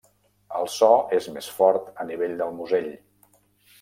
[0.59, 0.87] El so
[1.19, 2.93] és més fort al nivell del musell.